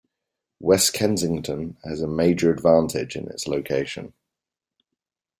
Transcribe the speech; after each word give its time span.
West 0.59 0.93
Kensington 0.93 1.77
has 1.83 2.01
a 2.01 2.07
major 2.07 2.49
advantage 2.51 3.15
in 3.15 3.27
its 3.27 3.47
location. 3.47 4.13